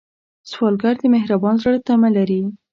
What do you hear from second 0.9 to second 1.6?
د مهربان